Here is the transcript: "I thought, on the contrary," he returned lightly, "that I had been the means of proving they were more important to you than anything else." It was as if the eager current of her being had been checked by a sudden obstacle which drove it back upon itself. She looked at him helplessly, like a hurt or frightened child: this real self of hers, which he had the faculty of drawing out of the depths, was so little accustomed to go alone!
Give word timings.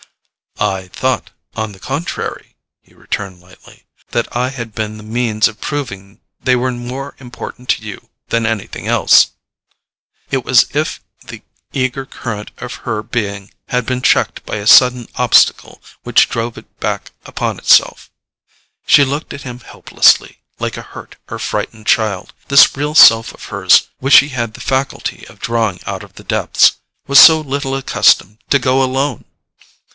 "I 0.59 0.89
thought, 0.89 1.31
on 1.55 1.71
the 1.71 1.79
contrary," 1.79 2.55
he 2.81 2.93
returned 2.93 3.39
lightly, 3.41 3.85
"that 4.11 4.35
I 4.35 4.49
had 4.49 4.73
been 4.75 4.97
the 4.97 5.03
means 5.03 5.47
of 5.47 5.61
proving 5.61 6.21
they 6.41 6.55
were 6.55 6.71
more 6.71 7.15
important 7.19 7.69
to 7.69 7.83
you 7.83 8.09
than 8.29 8.45
anything 8.45 8.87
else." 8.87 9.31
It 10.29 10.43
was 10.43 10.63
as 10.71 10.75
if 10.75 11.01
the 11.27 11.41
eager 11.71 12.05
current 12.05 12.51
of 12.57 12.75
her 12.85 13.01
being 13.01 13.51
had 13.69 13.85
been 13.87 14.01
checked 14.03 14.43
by 14.45 14.57
a 14.57 14.67
sudden 14.67 15.07
obstacle 15.15 15.81
which 16.03 16.29
drove 16.29 16.57
it 16.59 16.79
back 16.79 17.11
upon 17.25 17.57
itself. 17.57 18.11
She 18.85 19.03
looked 19.05 19.33
at 19.33 19.43
him 19.43 19.59
helplessly, 19.61 20.41
like 20.59 20.77
a 20.77 20.81
hurt 20.83 21.15
or 21.29 21.39
frightened 21.39 21.85
child: 21.87 22.33
this 22.49 22.75
real 22.75 22.93
self 22.95 23.33
of 23.33 23.45
hers, 23.45 23.89
which 23.99 24.17
he 24.19 24.29
had 24.29 24.53
the 24.55 24.61
faculty 24.61 25.27
of 25.27 25.39
drawing 25.39 25.79
out 25.85 26.03
of 26.03 26.13
the 26.15 26.23
depths, 26.23 26.73
was 27.07 27.19
so 27.19 27.39
little 27.39 27.75
accustomed 27.75 28.39
to 28.49 28.59
go 28.59 28.83
alone! 28.83 29.25